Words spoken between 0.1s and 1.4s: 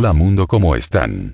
mundo, ¿cómo están?